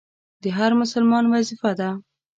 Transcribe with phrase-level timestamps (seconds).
[0.41, 1.89] دا د هر مسلمان وظیفه ده.